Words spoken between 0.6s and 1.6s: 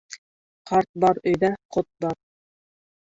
Ҡарт бар өйҙә